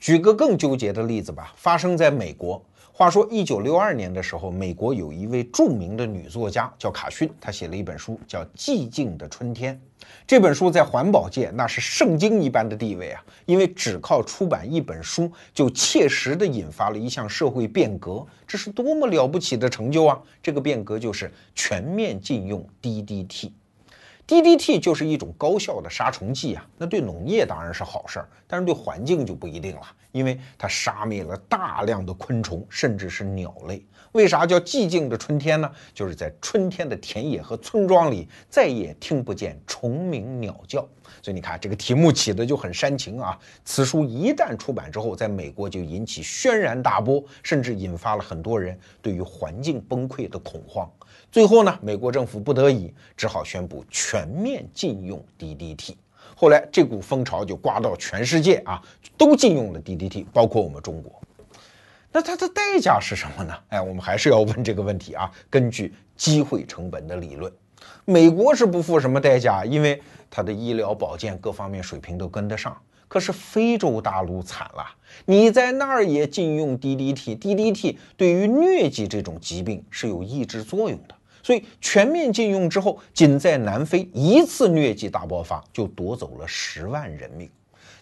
[0.00, 2.64] 举个更纠结的例子吧，发生在美国。
[2.90, 9.74] 话说，一九六二年的时候，美国有一位著名的女作家叫卡逊，她写了一本书叫《寂静的春天》。
[10.26, 20.18] 这本书在环保界那是圣经一般的地位啊，因为只靠出版一本书就切实的引发了一项社会变革，这是多么了不起的成就啊！
[20.42, 23.50] 这个变革就是全面禁用 DDT。
[24.30, 33.84] DDT 就是一种高效的杀虫剂啊，那对农业当然是好事儿，但是对环境就不一定了，因为它杀灭了大量的昆虫，甚至是鸟类。
[34.12, 35.68] 为啥叫寂静的春天呢？
[35.92, 40.88] 就是在春天的田野和村庄里，再也听不见虫鸣鸟叫。
[41.20, 43.36] 所以你看，这个题目起的就很煽情啊。
[43.64, 50.88] 此书一旦出版之后，在美国就引起轩然大波，甚至引发了很多人对于环境崩溃的恐慌。
[51.32, 55.94] 最后呢，美国政府不得已只好宣布全面禁用 DDT。
[56.34, 58.82] 后来这股风潮就刮到全世界啊，
[59.16, 61.20] 都禁用了 DDT，包括我们中国。
[62.10, 63.54] 那它的代价是什么呢？
[63.68, 65.30] 哎，我们还是要问这个问题啊。
[65.48, 67.52] 根据机会成本的理论，
[68.04, 72.76] 美国是不付什么代价，因为它的医疗保健各方面水平都跟得上。
[73.06, 74.84] 可是非洲大陆惨了，
[75.26, 81.14] 你在那儿也禁用 DDT，DDT 对于疟疾这种疾病是有抑制作用的。
[81.50, 87.50] 所以全面禁用之后，仅在南非一次疟疾大爆发就夺走了十万人命。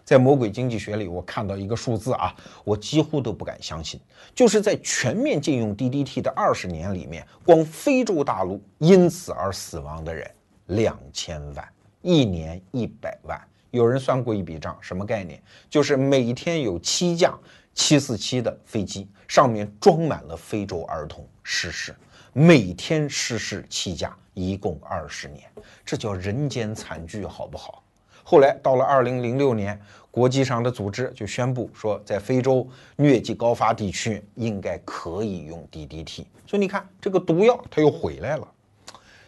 [0.04, 3.98] 在《魔鬼经济学》里，我看到一个数字啊，我几乎都不敢相信，
[4.34, 10.30] 就是在全面禁用 DDT 的二十年里面，光非洲大陆因此而死亡的人
[10.66, 11.66] 两千万，
[12.02, 13.40] 一年一百万。
[13.70, 15.42] 有人算过一笔账，什么概念？
[15.70, 17.32] 就是每天有七架
[17.74, 21.96] 747的飞机，上面装满了非洲儿童逝世。
[22.38, 25.50] 每天失事七架，一共二十年，
[25.84, 27.82] 这叫人间惨剧，好不好？
[28.22, 29.76] 后来到了二零零六年，
[30.08, 32.64] 国际上的组织就宣布说，在非洲
[32.98, 36.26] 疟疾高发地区应该可以用 DDT。
[36.46, 38.46] 所以你看，这个毒药它又回来了。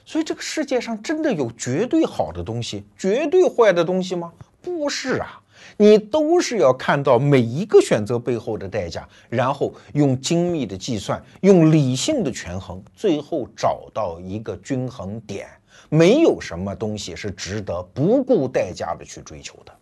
[0.07, 4.33] 所以这个世界上真的有绝对好的东西，绝对坏的东西吗？
[4.63, 5.43] 不是啊。
[5.83, 15.49] 你都是要看到每一个选择背后的代价，然后用精密的计算，用理性的权衡，最后找到一个均衡点。
[15.89, 19.73] 没有什么东西是值得不顾代价的去追求的。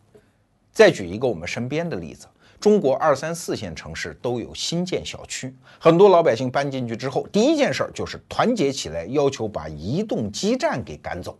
[0.71, 2.29] 再举一个我们身边的例子，
[2.61, 11.37] 中国二三四线城市都有新建小区，很多老百姓搬进去之后，第一件事儿就是团结起来，要求把移动基站给赶走。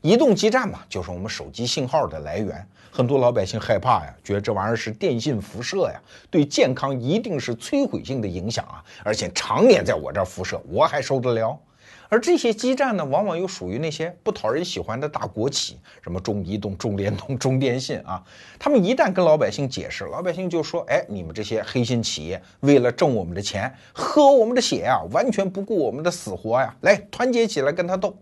[0.00, 2.66] 移动基站嘛，就是我们手机信号的来源。
[2.90, 6.00] 很多老百姓害怕呀，觉得这玩意儿是电信辐射呀，
[6.30, 11.56] 对健康一定是摧毁性的影响啊，而且常年在我这儿辐射，我还受得了？
[12.08, 18.20] 而这些基站呢，往往又属于那些不讨人喜欢的大国企，什么中移动、中联通、中电信啊。
[18.58, 26.74] 他们一旦跟老百姓解释，老百姓就说：“哎，你们这些黑心企业，为了挣我们的钱，喝我们的血啊，完全不顾我们的死活呀！
[26.80, 28.16] 来，团结起来跟他斗。”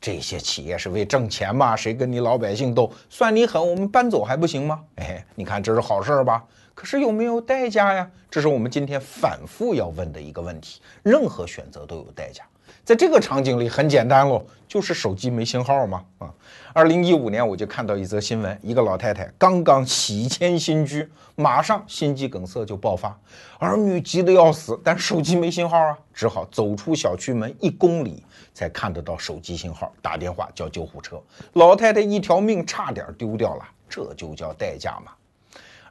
[0.00, 1.74] 这些企业是为挣钱嘛？
[1.74, 2.90] 谁跟你老百姓斗？
[3.10, 4.80] 算你狠，我们搬走还不行吗？
[4.96, 6.44] 哎，你看这是好事吧？
[6.74, 8.08] 可是有没有代价呀？
[8.30, 10.80] 这是我们今天反复要问的一个问题。
[11.02, 12.44] 任何选择都有代价。
[12.84, 16.04] 在这个场景里很简单喽，就是手机没信号嘛。
[16.18, 16.32] 啊，
[16.72, 23.18] 二零一五年我就看到一则新闻，一个老太太刚刚喜迁新居，马上心肌梗塞就爆发，
[23.58, 28.22] 儿女急得要死，但手机没信号啊，只好走出小区门一公里
[28.58, 35.12] 才看得到手机信号，打电话叫救护车，老太太一条命差点丢掉了，这就叫代价嘛。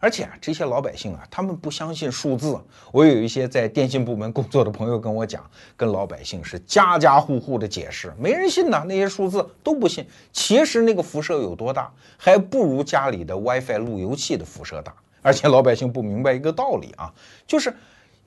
[0.02, 2.60] 而且啊，这些老百姓啊，他们不相信数字。
[2.92, 10.06] 我有一些在电信部门工作的朋友跟我讲，跟老百姓是家家户户的解释，没人信呐，那些数字都不信。
[10.34, 14.94] 其实那个辐射有多大，还不如家里的 WiFi 路由器的辐射大。
[15.22, 17.14] 而且老百姓不明白一个道理啊，
[17.48, 17.74] 就是。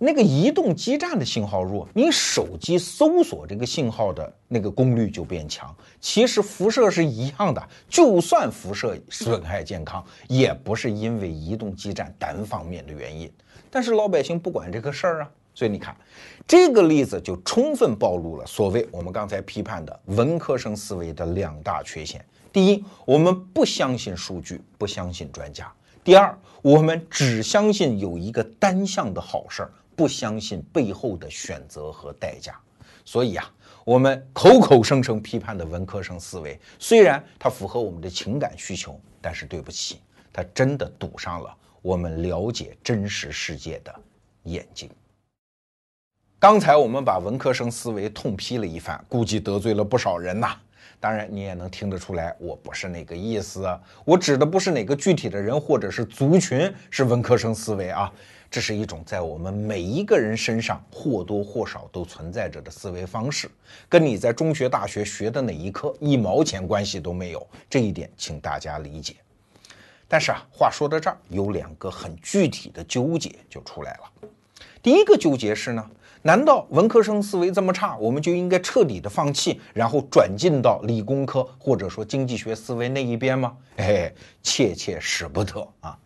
[0.02, 5.76] 那个移动基站的信号弱，你手机搜索这个信号的那个功率就变强。
[6.00, 13.30] 其实辐射是一样的，就算辐射损害健康，也不是因为移动基站单方面的原因。
[13.70, 15.94] 但是老百姓不管这个事儿啊，所以你看，
[16.46, 25.66] 这个例子就充分暴露了所谓我们刚才批判的文科生思维的两大缺陷：第一，我们不相信数据，不相信专家；
[26.02, 29.70] 第二，我们只相信有一个单向的好事儿。
[30.00, 32.58] 不相信背后的选择和代价，
[33.04, 33.52] 所以啊，
[33.84, 40.00] 我们口口声声批判的文科生思维，虽然它符合我们的情感需求，但是对不起，
[40.32, 43.94] 它真的堵上了我们了解真实世界的
[44.44, 44.88] 眼睛。
[46.38, 50.56] 刚才我们把文科生思维痛批了一番，估计得罪了不少人呐。
[50.98, 53.68] 当然，你也能听得出来，我不是那个意思，
[54.06, 58.10] 我指的不是哪个具体的人或者是族群是文科生思维啊。
[58.50, 63.48] 这是一种在我们每一个人身上或多或少都存在着的思维方式，
[63.88, 67.46] 跟你在中学、大学学的哪一科一毛钱关系都没有。
[67.68, 69.14] 这一点，请大家理解。
[70.08, 74.28] 但是啊，话说到这儿，有两个很具体的纠结就出来了。
[74.82, 75.90] 第一个纠结是呢，
[76.22, 83.56] 难道文科生思维这么差，我们就应该彻底的放弃，然后转进到理工科或者说经济学思维那一边吗？
[83.76, 85.96] 哎，切切使不得啊！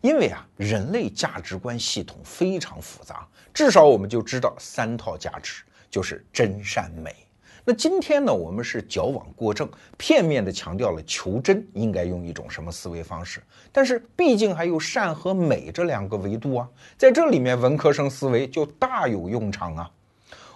[0.00, 7.14] 因为啊，人类价值观系统非常复杂，至少我们就知道三套价值，就是真善美。
[7.64, 9.68] 那今天呢，我们是矫枉过正，
[9.98, 13.42] 片面的强调了求真应该用一种什么思维方式。
[13.70, 19.90] 但是毕竟还有善和美这两个维度啊，在这里面文科生思维就大有用场啊。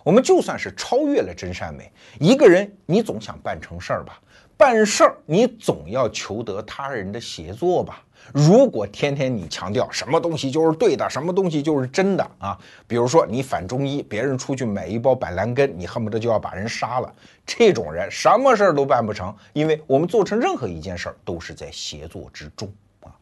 [0.04, 4.18] 我们就算是超越了真善美，一个人你总想办成事儿吧，
[4.56, 8.02] 办事儿你总要求得他人的协作吧。
[8.32, 17.14] 如果天天你强调什么东西就是对的，什么东西就是真的啊，比如说你反中医，别人出去买一包板蓝根，你恨不得就要把人杀了，
[17.44, 23.12] 这种人什么事儿都办不成，因为我们做成任何一件事儿都是在协作之中啊。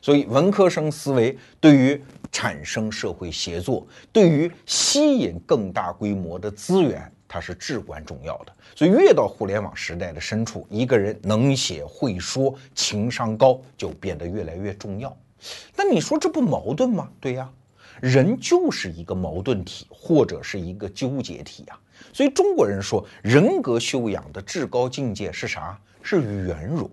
[0.00, 7.10] 所以文科生思维对于产生社会协作，对于吸引更大规模的资源。
[7.28, 15.14] 它是至关重要的，所以越到互联网时代的深处，一个人能写会说、情商高就变得越来越重要。
[15.76, 17.08] 那你说这不矛盾吗？
[17.20, 17.48] 对呀，
[18.00, 21.78] 人就是一个矛盾体或者是一个纠结体呀。
[22.12, 25.78] 所以中国人说，人格修养的至高境界是啥？
[26.02, 26.90] 是圆融。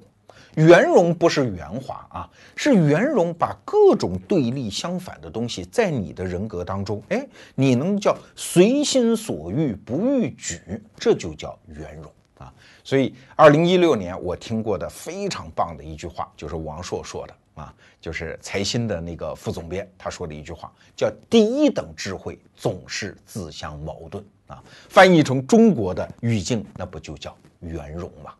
[0.55, 10.61] 圆融不是圆滑啊，是圆融，把各种对立相反的东西在你的人格当中，哎，你能叫随心所欲不逾矩，
[10.97, 12.53] 这就叫圆融啊。
[12.83, 24.63] 所以，二零一六年我听过的非常棒的一句话，就是王朔说的啊，就是财新的那个副总编他说的一句话，叫“第一等智慧总是自相矛盾”啊。
[24.87, 28.33] 翻译成中国的语境，那不就叫圆融吗？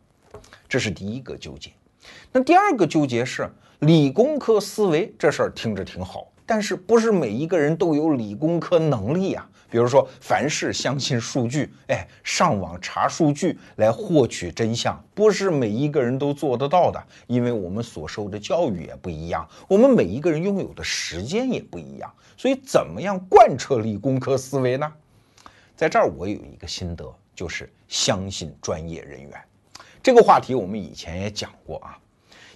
[0.69, 1.71] 这是第一个纠结。
[2.31, 3.49] 那第二个纠结是
[3.79, 9.49] 理工科思维这事儿听着挺好，但是不是每一个人都有理工科能力啊？
[9.67, 24.89] 比如说，凡事相信数据，哎，上网查数据来获取真相，不是每一个人都做得到的，因为我们所受的教育也不一样，我们每一个人拥有的时间也不一样，所以怎么样贯彻理工科思维呢？
[25.75, 29.31] 在这儿我有一个心得，就是相信专业人员。
[30.05, 31.97] 这个话题我们以前也讲过啊，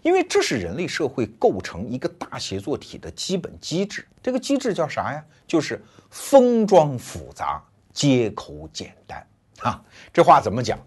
[0.04, 4.06] 因为这是人类社会构成一个大协作体的基本机制。
[4.22, 5.26] 这个机制叫啥呀？
[5.48, 7.60] 就是封装复杂，
[7.92, 9.26] 接口简单。
[9.62, 9.84] 啊，
[10.14, 10.78] 这话怎么讲？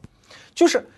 [0.54, 0.88] 就是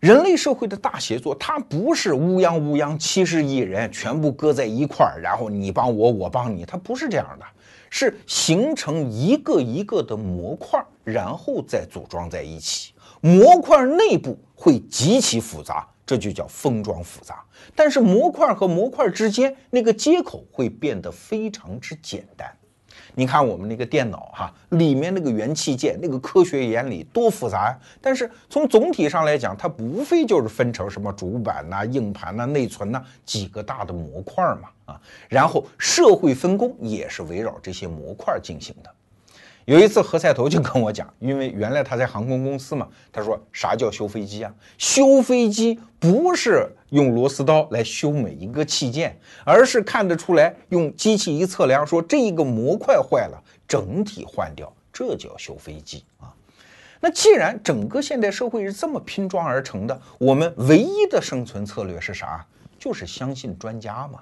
[0.00, 7.46] 人类社会的大协作，它不是乌泱乌泱七十亿人全部搁在一块儿，然后你帮我，我帮你，它不是这样的，
[7.88, 12.92] 是形成一个一个的模块，然后再组装在一起。
[13.26, 17.44] 模块内部会极其复杂，这就叫封装复杂。
[17.74, 22.48] 但是模块和模块之间那个接口会变得非常之简单。
[23.16, 27.78] 你看我们那个电脑哈，里面那个元器件，那个科学原理多复杂呀！
[28.00, 38.94] 但是从总体上来讲，它无非就是分成什么主板呐、硬盘呐、内存呐几个大的模块嘛啊，然后社会分工也是围绕这些模块进行的。
[39.66, 44.54] 有一次何菜头就跟我讲，因为原来他在航空公司嘛，他说啥叫修飞机啊？
[44.78, 56.32] 修飞机不是用螺丝刀来修每一个器件，而是看得出来用机器一测量，说这一个模块坏了，整体换掉，这叫修飞机啊。
[57.00, 62.46] 那既然整个现代社会是这么拼装而成的，我们唯一的生存策略是啥？
[62.78, 64.20] 就是相信专家嘛。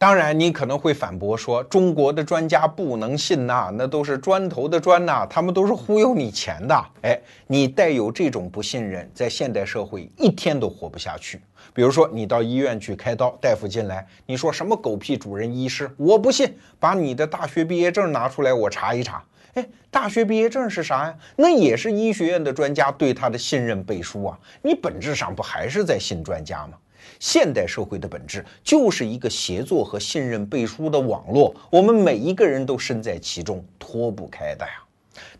[0.00, 6.74] 当然，你可能会反驳说，中国的专家不能信呐，那都是砖头的砖呐，他们都是忽悠你钱的。
[7.02, 11.38] 哎，你带有这种不信任，在现代社会一天都活不下去。
[11.74, 19.22] 比如说，你到医院去开刀，大夫进来，你说什么狗屁主任医师，我不信，把你的大学毕业证拿出来，我查一查。
[19.52, 21.14] 哎，大学毕业证是啥呀？
[21.36, 24.38] 那也是医学院的专家对他的信任背书啊。
[24.62, 26.78] 你本质上不还是在信专家吗？
[27.18, 34.72] 现代社会的本质就是一个协作和信任背书的网络，我们每一个人都身在其中，脱不开的呀。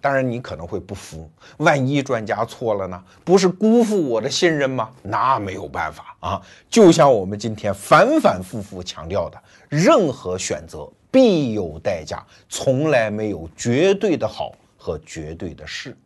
[0.01, 3.03] 当然，你可能会不服，万一专家错了呢？
[3.25, 4.91] 不是辜负我的信任吗？
[5.03, 6.43] 那没有办法啊。
[6.69, 15.97] 就像我们今天反反复复强调的，任何选择必有代价，从来没有绝对的好和绝对的事。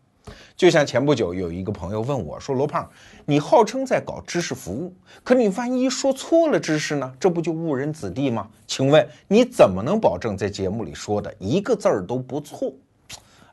[0.57, 2.89] 就像前不久有一个朋友问我说：“罗胖，
[3.25, 4.95] 你号称在搞知识服务，
[5.25, 7.13] 可你万一说错了知识呢？
[7.19, 8.49] 这不就误人子弟吗？
[8.67, 12.73] 请问你怎么能保证在节目里说的一个字儿都不错？”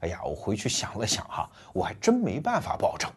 [0.01, 3.09] 哎呀，我回去想了想哈，我还真没办法保证。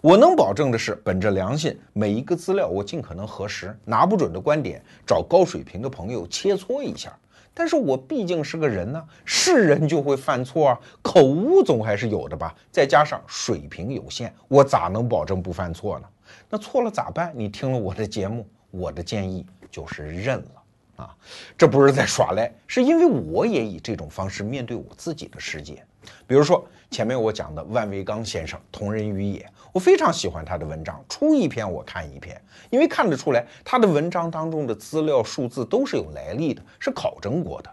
[0.00, 7.16] 我能保证的是，本着良心，每一个资料我尽可能核实，拿不准的观点找高水平的朋友切磋一下。
[7.58, 12.54] 但是我毕竟是个人呢，是人就会犯错啊，口误总还是有的吧。
[12.70, 16.06] 再加上水平有限，我咋能保证不犯错呢？
[16.48, 17.32] 那错了咋办？
[17.34, 20.57] 你听了我的节目，我的建议就是认了
[20.98, 21.16] 啊。
[21.56, 25.82] 这不是在耍赖，是因为我也以这种方式面对我自己的世界。
[26.26, 29.40] 比如说前面我讲的万维钢先生《同人于野》，
[29.72, 32.40] 我非常喜欢他的文章，出一篇我看一篇，
[32.70, 37.70] 因为看得出来他的文章当中的资料数字都是有来历的，是考证过的。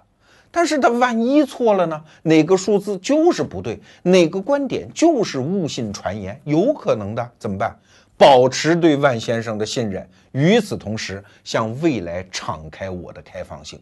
[0.51, 2.01] 但是他万一错了呢？
[2.23, 7.77] 哪个数字就是不对，哪个观点就是误信传言，有可能的，怎么办？
[8.17, 13.79] 保持对万先生的信任，与此同时向未来敞开我的开放性。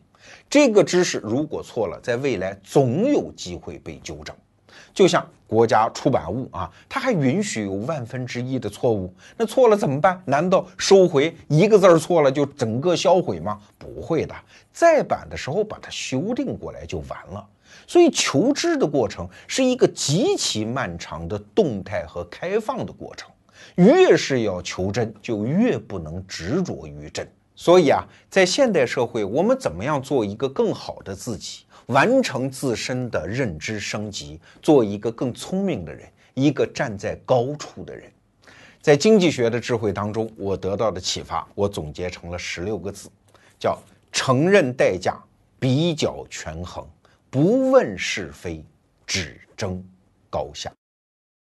[0.49, 4.35] 这个知识如果错了，在未来总有机会被纠正。
[4.91, 10.19] 就像国家出版物啊，它还允许有万分之一的错误，那错了怎么办？
[10.25, 13.59] 难道收回一个字儿错了就整个销毁吗？
[13.77, 14.33] 不会的，
[14.71, 17.45] 再版的时候把它修订过来就完了。
[17.85, 23.29] 所以求知的过程是一个极其漫长的动态和开放的过程，
[23.75, 27.27] 越是要求真，就越不能执着于真。
[27.55, 31.65] 所以啊，在现代社会，我们怎么样做一个更好的自己？
[31.87, 38.09] 完成自身的认知升级，做一个更聪明的人，一个站在高处的人。
[38.81, 43.09] 在经济学的智慧当中，我得到的启发，我总结成了十六个字，
[43.59, 43.77] 叫
[44.11, 45.21] 承认代价，
[45.59, 46.87] 比较权衡，
[47.29, 48.63] 不问是非，
[49.05, 49.83] 只争
[50.29, 50.71] 高下。